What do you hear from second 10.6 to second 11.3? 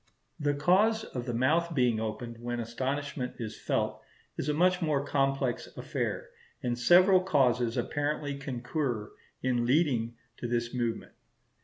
movement.